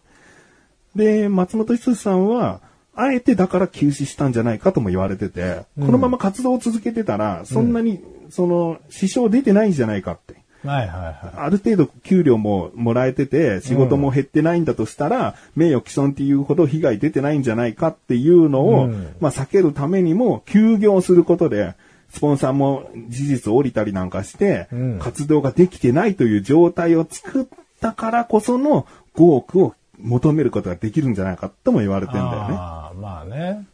[0.94, 2.60] で、松本人志さんは、
[2.94, 8.00] あえてだから休止したんじゃないかとも言われてて、このまま活動を続けてたら、そんなに、
[8.30, 10.41] その、支障出てないんじゃないかって。
[10.64, 10.68] あ。
[10.68, 21.74] はいはいはある程度給料ももらえてて、仕事も減ってないんだとしたら、名誉毀損っていうほど被害出てないんじゃないかっていうのを、うんまあ避けるためにも、休業することで、
[22.10, 27.46] スポンサーも事実降りたりなんかして、うん活動ができてないという状態を作っ
[27.80, 32.54] たからこその5億を求めることができるんじゃないかとも言われてんだよね。
[32.54, 33.66] ああ、まあね。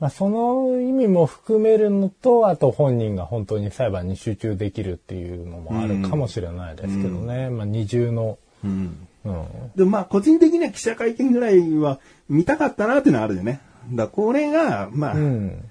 [0.00, 7.50] まあ、その意味も含めるのと、あと本人が本当に裁判に集中できるっていうのもあるかもしれないですけどね。
[7.50, 8.38] まあ、二重の。
[8.64, 9.06] うん。
[9.24, 9.44] うん。
[9.74, 13.60] でもまあ個人的には記者会見ぐらいは見たかったなっていうのはあるよね。
[13.90, 15.64] だからこれが、まあ、うん。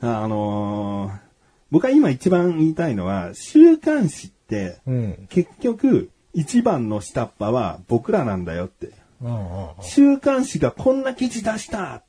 [0.00, 1.32] あのー
[1.72, 5.26] 僕は今一番言いたいのは、週刊誌って、うん。
[5.30, 8.90] 結局、一番の下っ端は僕らなんだよって。
[9.22, 9.30] うん。
[9.30, 9.68] うん。
[9.80, 12.02] 週刊誌がこんな記事出した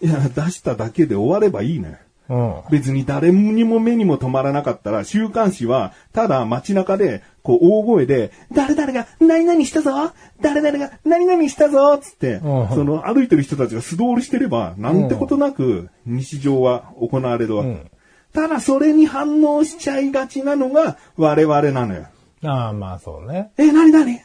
[0.00, 2.00] いや、出しただけで終わればいいね。
[2.28, 2.54] うん。
[2.70, 17.70] 別に誰にも目にも止まらなかったら、週刊誌は、ただ街中で、こう大声で、誰々が何々したぞ誰々が何々したぞつって、うんその歩いてる人たちが素通りしてれば、なんてことなく日常は行われるわけ。
[17.70, 17.90] うん
[18.30, 22.08] ただそれに反応しちゃいがちなのが我々なのよ。
[22.44, 23.52] ああ、まあそうね。
[23.56, 24.20] え、なになに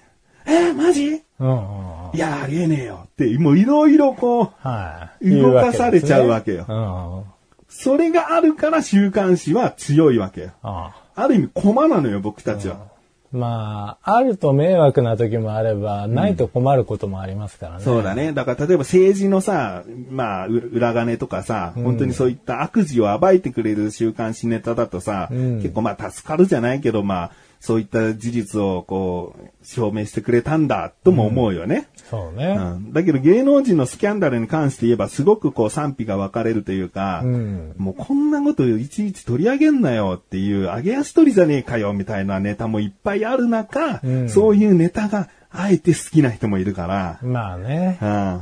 [0.45, 1.23] え、マジ？
[1.43, 2.17] うん。
[2.17, 5.29] いや、ありえねえよって、もういろいろこう、はい。
[5.29, 7.25] 動かされちゃうわけよ言うわけ
[7.65, 10.47] ですねそれがあるから週刊誌は強いわけよ。
[10.63, 10.69] うん。
[10.69, 12.75] あある意味駒なのよ、僕たちは。
[12.75, 12.93] あ。
[13.33, 17.83] まあ、あると迷惑な時もあれば、ないと困ることもありますからね。
[17.83, 18.31] そうだね。
[18.31, 27.31] だから例えば政治のさ、まあ、う裏金とかさ、本当にそういった悪事を暴いてくれる週刊誌ネタだとさ、ん結構まあ助かるじゃないけど、まあ、
[27.63, 31.87] そういった事実をこう、証明してくれたんだ、とも思うよね。
[32.09, 32.57] そうね。
[32.59, 32.91] うん。
[32.91, 37.73] だけど芸能人のスキャンダルに関して言えばすごくこう賛否が分かれるというか、うん。
[37.77, 44.29] もうこんなこといちいち取り上げんなよっていう、上げ足取りじゃねえかよみたいなネタもいっぱいある中、うん。
[44.29, 47.97] そういうネタがあえて好きな人もいるから、まあね。
[48.01, 48.41] うん。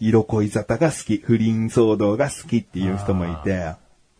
[0.00, 3.76] 色恋沙汰が好き、不倫騒動が好きっていう人もいて、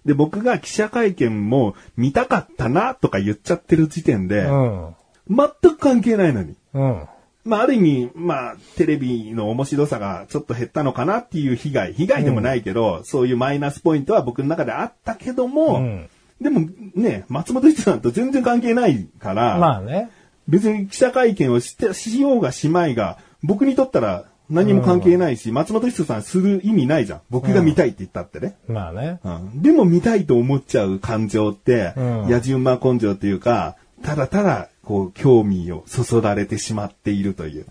[0.06, 4.94] で、僕が記者会見も見たかったなとか言っちゃってる時点で、うん。
[5.28, 6.54] 全く関係ないのに。
[6.72, 7.02] うん。
[7.44, 16.08] まあ、ある意味、まあ、テレビの面白さがちょっと減ったのかなっていう被害、被害でもないけど、そういうマイナスポイントは僕の中であったけども、うん
[16.40, 20.10] でもね、松本一さんと全然関係ないから、まあね。
[20.48, 27.20] 別に記者会見をして、しようがしまいが、僕にとったら何も関係ないし、松本一さんする意味ないじゃん。
[27.30, 28.56] 僕が見たいって言ったってね。
[28.68, 29.20] まあね。
[29.24, 37.66] うんでも見たいと思っちゃう感情って、うん野じ馬根性というか、ただただ、こう、興味をそそられてしまっているという。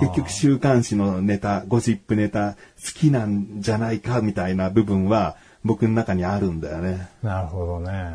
[0.00, 2.58] 結局週刊誌のネタ、ゴシップネタ、好
[2.94, 7.08] きなんじゃないかみたいな部分は、僕の中にあるんだよね。
[7.22, 8.14] なるほどね。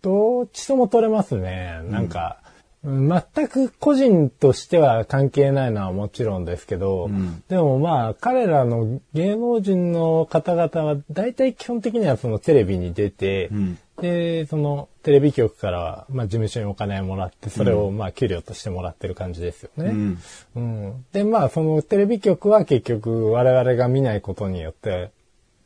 [0.00, 1.80] どっちとも取れますね。
[1.90, 2.38] なんか、
[2.84, 19.84] 全く個人としては関係ないのはもちろんですけど、んでもまあ彼らの芸能人の方々は大体基本的にはそのテレビに出て、んで、そのテレビ局からは、まあ、事務所にお金をもらって、それをまあ給料としてもらってる感じですよね。
[19.84, 20.18] うん。
[20.56, 21.04] うん。
[21.12, 25.12] で、まあ、そのテレビ局は結局我々が見ないことによって、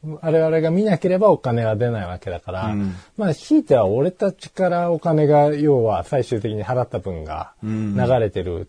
[0.03, 2.95] 我々が見なければお金は出ないわけだから、うん。
[3.17, 7.97] まあ、ひいては俺たちからお金が、要は最終的に払った分がうん。
[7.97, 8.69] 流れてる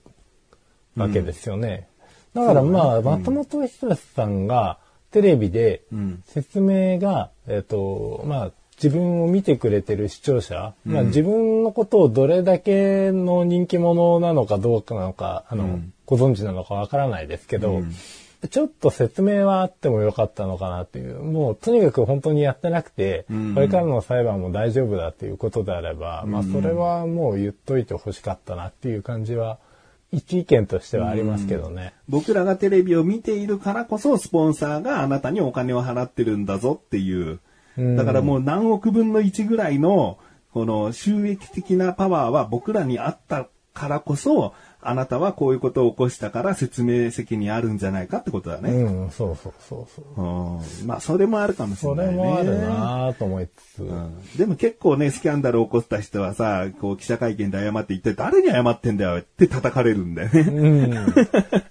[0.95, 1.87] わけですよね。
[2.33, 4.79] だからまあ、松本人志さんが
[5.11, 6.23] テレビでうん。
[6.27, 15.93] 説明が、えっ、と、まあ、自分を見てくれてる視聴者、まあ自分のことをどれだけの人気者なのかどうかなのか、あの、うん。
[16.05, 17.91] ご存知なのかわからないですけど、うん
[18.49, 23.53] ちょっと説明はあってもよかったのかなっていう、もうとにかく本当にやってなくて、うん。
[23.55, 29.57] これからの裁判も大丈夫だっていうことであれば、まあそれはもう言っといてほしかったなっていう感じは、
[30.11, 31.93] 一意見としてはありますけどね。
[32.07, 37.39] 僕らがテレビを見ているからこそ、スポンサーがあなたにお金を払ってるんだぞっていう。
[37.77, 37.95] うん。
[37.95, 40.19] だからもう何億分の1ぐらいの、
[40.53, 48.71] この収益的なパワーは僕らにあったからこそ、あなたはこういうことを起こしたから説明責任あるんじゃないかってことだね。
[48.71, 50.21] うん、そうそうそうそう。
[50.21, 50.87] うん。
[50.87, 52.11] まあ、それもあるかもしれそないね。
[52.13, 53.83] れもあるなぁと思いつつ。
[53.83, 60.41] うんでも結構ね、スキャンダルを起こした人はさ、こう記者会見で謝って一体誰に謝ってんだよって叩かれるんだよね。
[60.41, 60.67] う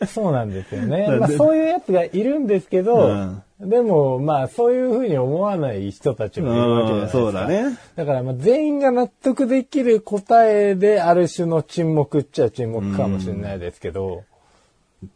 [0.05, 0.07] ん。
[0.07, 1.07] そうなんですよね。
[1.21, 7.19] まあそういうやつがいるんですけど、でもまあそういうふうに思わない人たちもいるわけじゃないですか。
[7.19, 7.79] うんそうだね。
[7.97, 14.25] だからまあ全員が納得できる答えである種の沈黙っちゃ沈黙かもしれないですけど、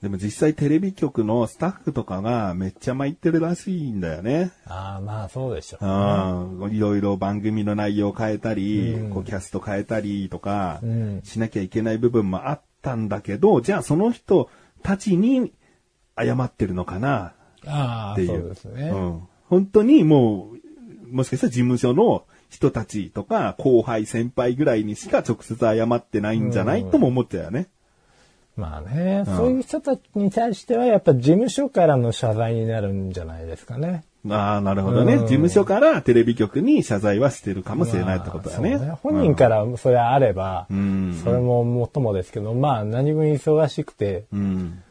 [0.00, 4.52] でも実際テレビ局のスタッフとかがめっちゃ参ってるらしいんだよね。
[4.64, 6.72] ああまあそうでしょう、うん。
[6.72, 14.48] いろいろ番組の内容を変えたり、うんこうキャスト変えたりとかうんしなきゃいけない部分もあったんだけど、じゃあその人
[14.82, 15.52] たちに
[16.18, 17.34] 謝ってるのかな
[17.66, 18.28] ああっていう。
[18.28, 18.90] そうですね。
[18.90, 19.20] うん。
[19.48, 20.50] 本当にも
[21.10, 27.68] う、もしかしたら事務所の人たちとか、後輩、先輩ぐらいにしか直接謝ってないんじゃない、とも思っちゃうよね。
[28.56, 34.04] まあね、そういう人たちに対しては、やっぱ事務所からの謝罪になるんじゃないですかね。
[34.28, 38.76] ああ、なるほどね、うん事務所からテレビ局に謝罪はしてるかもしれないってことだね。
[38.76, 44.82] まあそう本人からそれあれば、うんそれももっともですけど、まあ何分忙しくてうん。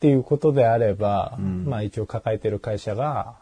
[0.00, 3.34] っていうことであれば、まあ一応抱えてる会社が、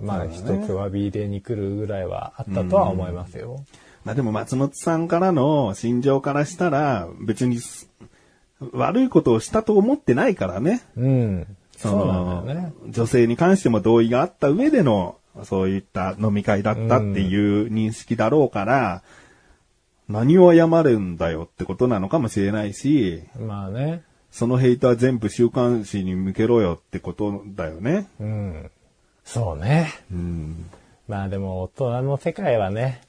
[0.00, 3.62] まあ一つ詫び入れに来るぐらいはあったとは思いますよ。
[4.02, 7.90] まあでも松本さんからの心情からしたら、別にす
[8.72, 10.80] 悪いことをしたと思ってないからね。
[10.96, 11.56] うん。
[11.76, 12.72] そそうのなんだよね。
[12.88, 19.02] 女性に関しても同意があった上での、そういった飲み会だったっていう認識だろうから、
[20.08, 24.02] 何を謝るんだよってことなのかもしれないし、まあね。
[24.34, 28.08] そのヘイトは全部週刊誌に向けろよってことだよね。
[28.18, 28.70] うん。
[29.24, 29.92] そうね。
[30.10, 30.68] うん。
[31.06, 33.00] まあでも大人の世界はね、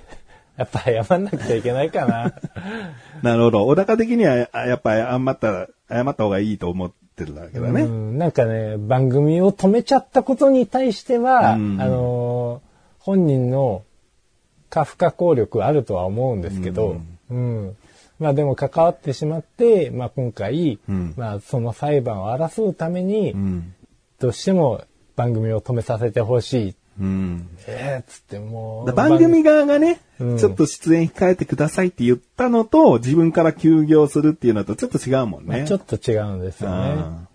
[0.58, 2.34] やっぱ謝んなくちゃいけないかな。
[3.24, 3.66] なるほど。
[3.66, 7.84] 小高的には、あやっぱ謝った、謝った方がいいと思ってるだけだね。
[7.84, 12.66] うん、なんかね、番組を止めちゃったことに対しては、うんあのー
[12.98, 13.84] 本人の
[14.68, 17.76] 過不可抗力あるとは思うんですけど、うん。
[18.18, 23.74] まあでも関わってしまって、まあ今回、うんまあその裁判を争うために、うん。
[24.18, 24.82] どうしても
[25.14, 26.74] 番組を止めさせてほしい。
[26.98, 27.48] うん。
[27.66, 28.92] ええつってもう。
[28.92, 35.58] 番組側がね、うんちょっと出演控えてくださいって言ったのと、自分から休業するっていうのとちょっと違うもんね。
[35.58, 37.26] まあちょっと違うんですよね。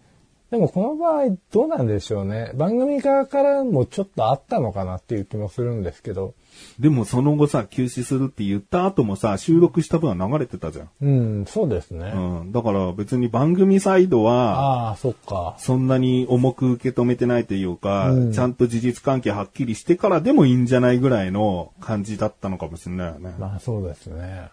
[0.52, 2.52] うんでもこの場合どうなんでしょうね。
[2.56, 6.34] 番組側からもちょっとあったのかなっていう気もするんですけど。
[6.78, 10.90] でもその後さ、休止するって言った後もさ、収録した分は流れてたじゃん。
[11.02, 12.12] うん、そうですね。
[12.14, 12.52] うん。
[12.52, 15.56] だから別に番組サイドは、ああ、そっか。
[15.58, 23.36] そんなに重く受け止めてないというか、うんちゃんと事実関係はっきりしてからでもいいんじゃないぐらいの感じだったのかもしれないよね。
[23.40, 24.50] まあそうですね。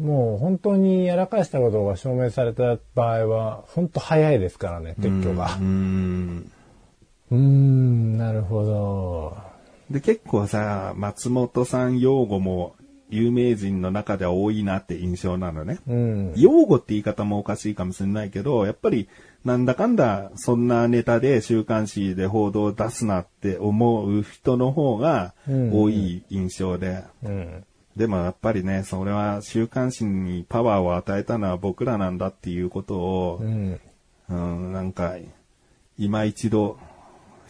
[0.00, 5.62] もう本当にやらかしたことが証明された場合は、本当早いですからね、撤去がう。
[5.62, 6.50] ん。
[7.30, 9.36] うーん、なるほど。
[9.90, 12.74] で、結構さ、松本さん用語も
[13.10, 15.78] 有名人の中では多いなって印象なのね。
[15.86, 16.32] うん。
[16.36, 19.08] 用語って言い方もおかしいかもしれないけど、やっぱり
[19.44, 27.02] なんだかんだそんなネタで週刊誌で報道を出すなって思う人の方が多い印象で。
[27.22, 27.64] うん。
[28.00, 33.78] でもやっぱりね、それは週刊誌にパワーを与えたのは僕らなんだっていうことをう、ん。
[34.30, 35.16] うん、なんか、
[35.98, 36.78] 今一度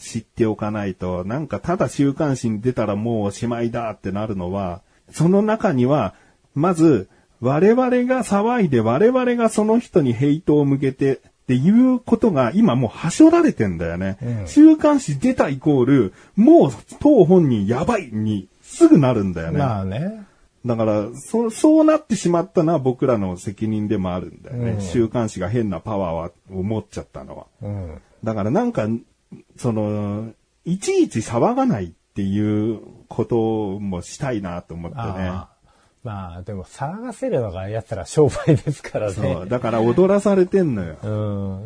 [0.00, 4.82] 知っておかないと、なんかただ週刊誌に出たらもうおしまいだってなるのは、
[5.12, 6.14] その中には、
[6.56, 7.08] まず、
[7.40, 14.18] 我々が騒いで我々がその人にヘイトを向けてっていうことが今もうはしょられてんだよね。
[14.20, 19.58] うん週刊誌出たイコール、もう当本人やばいにすぐなるんだよね。
[19.60, 20.26] まあね。
[20.64, 24.70] だから、そ、そうなってしまったのは僕らの責任でもあるんだよね。
[24.72, 27.46] うん週刊誌が変なパワーを持っちゃったのは。
[27.62, 28.02] うん。
[28.22, 28.86] だからなんか、
[29.56, 30.32] その、
[30.64, 33.36] いちいち騒がないっていうこと
[33.80, 35.32] もしたいなと思ってね。
[36.02, 39.24] まあでも騒がせるのが奴ら商売ですからそう。
[39.24, 39.46] ね。
[39.46, 40.96] だから踊らされてんのよ。
[41.02, 41.08] う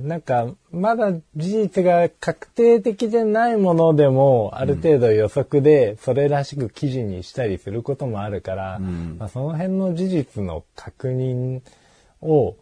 [0.00, 0.08] ん。
[0.08, 11.60] なんか、まだ事実が確定的でないものでも、ある程度予測で、それらしく記事にしたりすることもあるから、んまあ、その辺の事実の確認
[12.20, 12.56] を、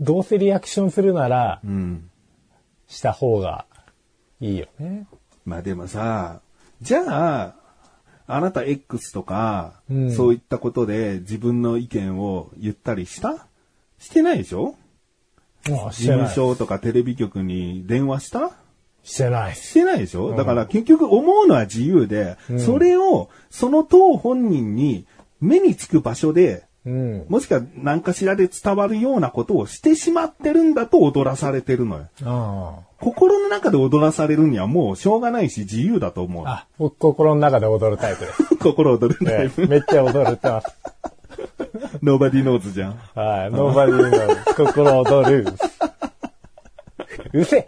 [0.00, 2.10] どうせリアクションするなら、うん。
[2.88, 3.64] した方が
[4.40, 5.06] いいよね。
[5.44, 6.40] まあでもさ、
[6.80, 7.61] じゃあ、
[8.34, 10.12] あなた X とか、うん。
[10.12, 13.46] そういったことで自分の意見を言ったりした？
[13.98, 14.74] してないでしょ？
[15.64, 18.52] 事務所とかテレビ局に電話した？
[19.04, 19.54] してない。
[19.54, 25.06] してないでしょ、だから結局思うのは自由で、それをその当本人に
[25.40, 27.26] 目につく場所で、うん。
[27.28, 32.08] もしくは何かしらで伝わるようなことをしてしまってるんだと踊らされてるのよ。
[32.24, 36.50] あ心の中で踊らされるにはもうしょうがないし自由だと思うあ。。
[36.50, 38.56] あ、僕心の中で踊るタイプです。
[38.58, 39.62] 心躍るタイプ。
[39.62, 40.76] ねめっちゃ踊るってます。
[42.02, 43.00] Nobody knows じゃん。
[43.14, 43.50] はい。
[43.50, 45.46] ノーバディの心躍る。
[47.32, 47.66] うせ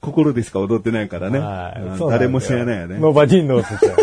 [0.00, 1.40] 心でしか踊ってないからね。
[2.10, 2.98] 誰も知らないよね。
[2.98, 3.96] Nobody knows じゃん。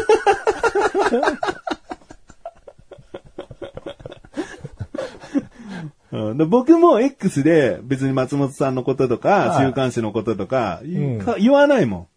[6.12, 12.08] うんで僕も X で別に松本さんのこととか、はい週刊誌のこととか、んか言わないも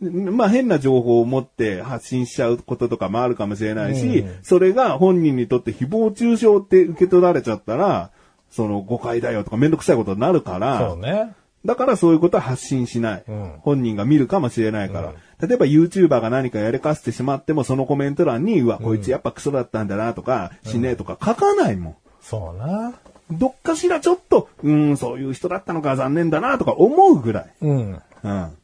[0.00, 0.36] ん。
[0.36, 8.10] まあ変な情報を持って発信しちゃうこととかもあるかもしれないし、うんそれが本人にとって誹謗中傷って受け取られちゃったら、
[8.50, 11.34] その誤解だよとかめんどくさいことになるから、そうね。
[11.64, 13.24] だからそういうことは発信しない。
[13.26, 15.12] うん本人が見るかもしれないから。
[15.46, 21.96] 例えば YouTuber が何かやりかしてしまっても、そのコメント欄に、うわ、こいつやっぱクソだったんだなとか、死ねえとか書かないもん。
[22.20, 22.94] そうな。
[23.30, 27.54] どっかしらちょっと、うーん、そういう人だったのか残念だなとか思うぐらい。
[27.62, 28.02] うん。
[28.22, 28.56] うん。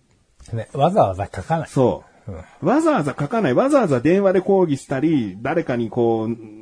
[0.53, 1.69] ね、わざわざ書かない。
[1.69, 2.33] そう。
[2.33, 3.55] うんわざわざ書かない。
[3.55, 6.61] わざわざ電話で抗議したり、誰かにこう、うん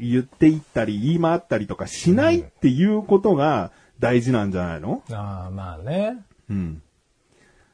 [0.00, 5.02] 言っていったり、言い回ったりとかしないっていうことが大事なんじゃないの？
[5.10, 6.18] ああ、まあね。
[6.50, 6.82] うん。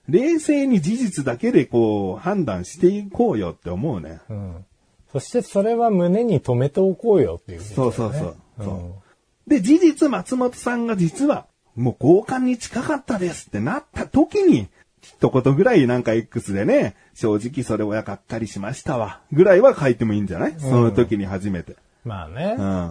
[0.08, 4.20] 冷静に事実だけでこう、判断していこうよって思うね。
[4.28, 4.64] うん。
[5.12, 8.36] そしてそれは胸に留めておこうよっていう、そうそうそう。
[8.58, 9.04] うんそう
[9.46, 11.46] で、事実松本さんが実は、
[11.76, 14.68] もう交換に近かったですってなった時に、
[15.02, 19.20] 一言ぐらいなんか X でね、正直それ親がっかりしましたわ。
[19.32, 21.76] ぐらいは書いてもいいんじゃない、その時に初めて。
[22.06, 22.56] まあね。
[22.58, 22.66] うん。
[22.66, 22.90] う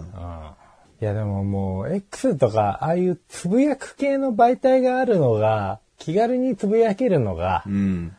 [1.04, 8.16] いやでももう、X とか、ああいうつぶやく系の媒体があるのが、気軽につぶやけるのがう、ん。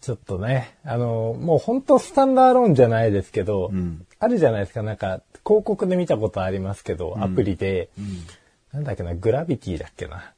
[0.00, 7.90] ちょっとね、あの、もう本当スタンダーローンじゃないですけど、んあるじゃないですか、なんか、広告で見たことありますけど、アプリで、
[8.72, 10.32] なんだっけな、グラビティだっけな。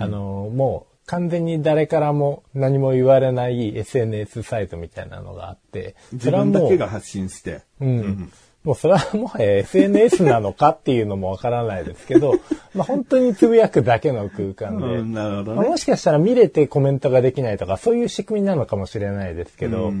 [0.00, 7.62] あの、もう、完全に誰からも何も言われない SNS サイトみたいなのがあって、自分だけが発信して。
[7.80, 8.32] うん。
[8.66, 12.34] もうそれはもはや SNS なのかっていうのもわからないですけど、
[12.74, 15.20] まあ本当につぶやくだけの空間で、うんね。
[15.20, 19.92] まあもしかしたら見れてコメントができないとか、そういう仕組みなのかもしれないですけど、う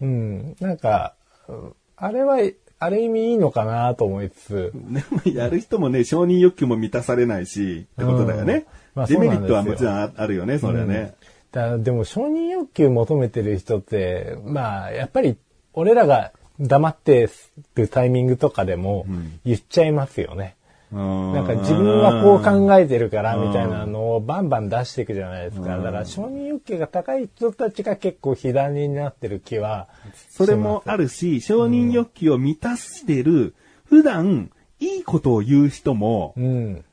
[0.00, 1.14] うんん、なんか、
[1.46, 2.38] うんあれは、
[2.78, 8.54] ある意味いいのかなと思いつつ、でもやる人もね、承認欲求も満たされないし、ってことだよね。
[8.54, 8.62] うん。
[8.94, 11.14] まあデメリットはもちろんああるよね、それはね。
[11.52, 15.36] だでも承認欲求求めてる人って、まあ、やっぱり、
[15.72, 17.28] 俺らが黙って
[17.74, 19.06] るタイミングとかでも
[19.44, 20.56] 言っちゃいますよね。
[20.92, 25.76] ななんか自分はこう考えてるからみたいなのをバンバン出していくじゃないですか。
[25.76, 29.88] だから承認欲求が高い人たちが結構火種になってる気は。
[30.30, 33.54] それもあるし、承認欲求を満たしてる、
[33.84, 36.84] 普段、いいことを言う人も、うん。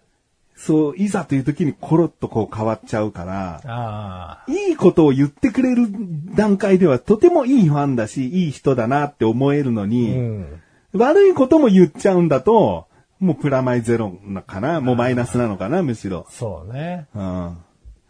[0.55, 4.43] そう、いざという時にコロッとこう変わっちゃうから。
[4.47, 5.87] いいことを言ってくれる
[6.35, 10.61] 段階ではとてもいいファンだし、いい人だなって思えるのうに、ん。
[10.93, 12.87] 悪いことも言っちゃうんだと、
[13.19, 16.27] もうプラマイゼロなのかなもうマイナスなのかなむしろ。
[16.29, 17.07] そうね。
[17.15, 17.57] うん。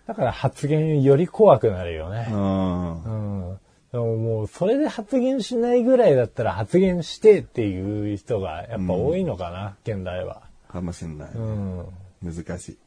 [0.07, 2.35] だから発言より怖くなるよねう。
[2.35, 3.03] ん。
[3.49, 3.59] うん。
[3.91, 10.41] でももう、それで発言しないぐらいだったら発言してっていう人がやっぱ多いのかな、現代は。
[10.67, 11.31] かもしれない。
[11.33, 11.85] うん。
[12.23, 12.77] 難しい。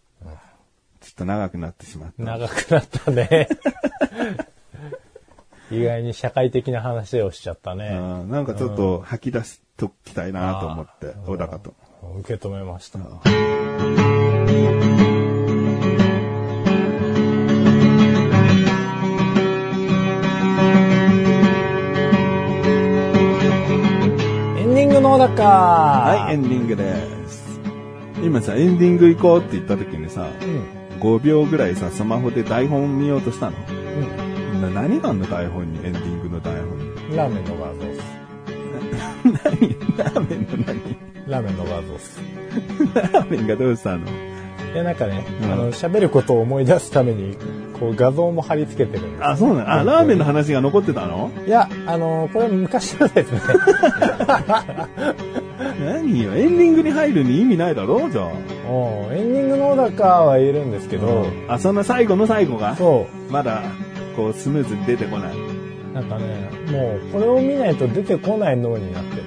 [1.00, 2.22] ちょっと長くなってしまった。
[2.22, 3.48] 長くなったね。
[5.70, 7.88] 意外に社会的な話をしちゃったね。
[7.88, 11.74] うんなんかちょっと吐き出しときたいなと思って、小高と。
[12.20, 12.98] 受け止めました。
[12.98, 13.02] エ
[24.64, 27.15] ンディングのだかはい、エンディングです。
[28.22, 30.64] 今さ、エンディング行こうって言った時にさ、うん。
[31.00, 33.56] 5秒ぐらいさ、スマホで台本見ようとしたの？
[34.54, 34.62] うん。
[34.62, 36.86] な何があんの台本に、エンディングの台本に？
[37.16, 38.00] ラーメンの画像です。
[39.24, 39.36] 何？
[39.98, 40.96] ラーメンの何？
[41.26, 42.20] ラーメンの画像です。
[42.94, 44.06] ラーメンがどうしたの？
[44.72, 47.36] で、なんかね、うんあの、喋ることを思い出すために、
[47.78, 49.24] こう画像も貼り付けてるんです。
[49.24, 49.72] あ、そうなの？
[49.72, 51.30] あ、ラーメンの話が残ってたの？
[51.46, 53.40] いや、あのこれ昔のですね。
[55.58, 58.30] 何よ、エンディングに入るに意味ないだろじゃあ。
[58.68, 62.76] おうエンディングの小高はいるんですけど、あ、そんな最後の最後が？
[62.76, 63.62] そまだ、
[64.16, 65.36] こう、スムーズに出てこない。
[65.36, 69.22] う、なんかね、もうこれを見ないと出てこない脳になってる。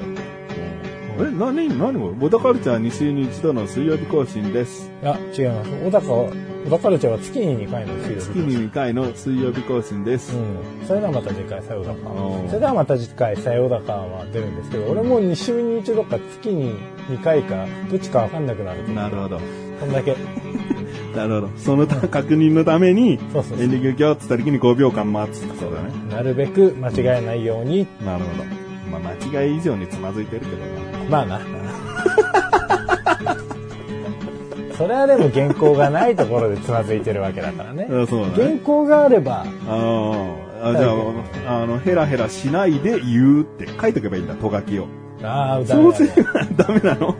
[1.22, 4.90] え、何、何これボタカルチャー2週に1度の水曜日更新です。
[5.02, 5.72] いや、違います。
[5.84, 6.30] 小高
[6.70, 8.22] は、小高カルチャーは月に2回の水曜日。
[8.22, 10.36] 月に2回の水曜日更新です。
[10.36, 10.88] うん。
[10.88, 11.99] それではまた次回、さようだか。
[12.47, 16.76] それではまた次回、さようだかは出るんですけど、俺も2週に1度か月に
[17.09, 18.93] 2回か、どっちかわかんなくなる。
[18.93, 19.39] なるほど。
[19.80, 20.15] こんだけ。
[21.15, 21.49] なるほど。
[21.57, 25.89] その確認のために、そうそうそうエンディング行くよって言った時に5秒間待つってことだね。
[26.11, 28.70] なるべく間違えないように、なるほど。
[28.89, 30.57] まあ、間違い以上につまずいてるけど
[31.09, 31.39] まあな。
[34.90, 37.86] それはでも原稿がないところでつまずいてるわけだからね。
[37.86, 37.90] ね。
[38.36, 40.88] 原稿があれば、あーあ、じゃ
[41.48, 44.88] あ、あの、ヘラヘラしないで言うって書いとけばいいんだ、とがきを。
[45.24, 46.10] ああ、ダそうすれ。
[46.24, 47.16] ばダメなの？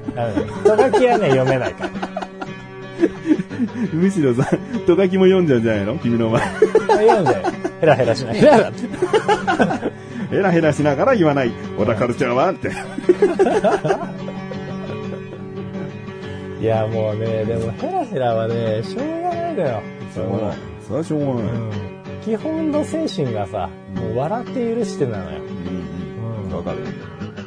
[0.64, 1.90] とがきはね、読めないから。
[3.94, 4.50] むしろさ、
[4.88, 5.96] とがきも読んじゃうんじゃないの？
[6.00, 6.42] 君の前。
[6.88, 7.36] 読んで、
[7.82, 8.36] ヘラヘラしない。
[8.36, 8.72] ヘラヘラ
[10.32, 11.52] ヘラヘラしながら言わない。
[11.78, 12.50] 小田カルチャーは？
[12.50, 12.70] って。
[16.60, 19.82] いや、もうね、でもヘラヘラはね、しょうがないのよ。
[20.14, 20.58] しょうがない。
[20.86, 21.54] それはしょうがない。
[21.54, 21.72] うん。
[22.24, 25.40] 基本の精神がさ、もう笑って許してなのよ。
[25.40, 26.58] うんうん。
[26.58, 26.80] わかる。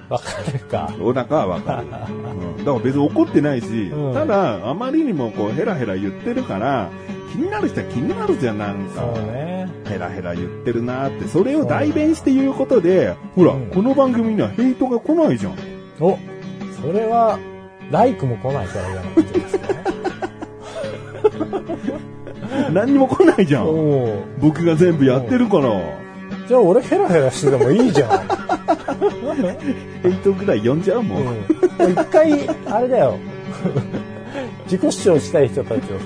[0.08, 0.94] わかるか？
[0.98, 1.86] 小高はわかる。
[2.58, 2.64] うん。
[2.64, 6.88] だから別に怒ってないし、うんただ、あまりにもこう、ヘラヘラ言ってるから、
[7.32, 9.02] 気になる人は気になるじゃん、なんか。
[9.14, 9.68] そうね。
[9.88, 15.52] ヘラヘラ言ってるなって、それを代弁して言うことで、ほら、うんこの番組にはヘイトが来ないじゃん。
[16.00, 16.18] お、
[16.80, 17.38] それは、
[17.90, 19.68] ライクも来ないからじゃなくてですか。
[22.72, 23.68] 何にも来ないじゃん。
[23.68, 25.70] おう僕が全部やってるから。
[26.48, 28.10] じゃあ俺ヘラヘラしててもいいじゃん。
[30.02, 31.18] ヘイトぐらい呼んじゃうもん。
[31.18, 31.92] うん。
[31.92, 33.18] 一回、あれだよ。
[34.64, 36.04] 自己主張したい人たちをさ、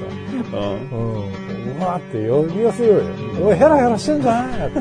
[0.53, 1.79] うんうん。
[1.79, 3.47] うわーって呼び寄せようよ。
[3.49, 4.73] おい、ヘラヘラしてんじゃない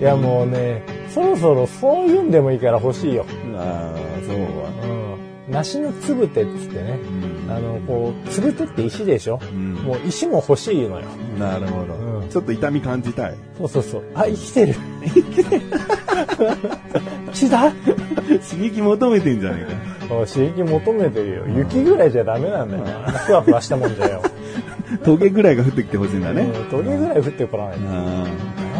[0.00, 3.24] いやもうね、そろそろそういうんでもいいから欲しいよ。
[3.56, 5.16] ああ、そうは。
[5.46, 5.52] うん。
[5.52, 6.98] 梨のつぶてっつってね。
[7.48, 11.06] あの、こう、つぶてって石でしょ、んもう石も欲しいのよ。
[11.38, 13.34] なるほど、うんちょっと痛み感じたい。
[13.58, 14.04] そうそうそう。
[14.14, 14.74] あ、生きてる。
[17.32, 17.72] 血だ
[18.48, 20.14] 刺激求めてんじゃねえか。
[20.14, 21.44] お刺激求めてるよ。
[21.48, 22.84] 雪ぐらいじゃダメなんだよ。
[23.26, 24.22] ふわふわしたもんじゃよ。
[25.04, 26.42] トゲぐらいが降ってきてほしいんだね。
[26.42, 27.82] うんトゲぐらい降ってこらないと。
[27.88, 28.26] あ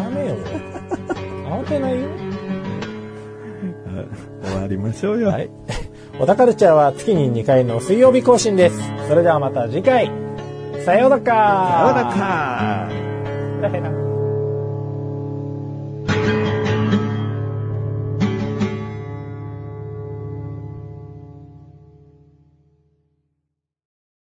[0.03, 0.35] ダメよ。
[1.45, 2.07] 慌てないよ。
[4.43, 5.29] あ終わりましょうよ。
[5.29, 5.49] はい。
[6.19, 8.79] 小田カルチャーは月に2回の水曜日更新です。
[9.07, 10.11] それではまた次回。
[10.85, 12.89] さようならあらか
[13.57, 14.02] ヘラヘラ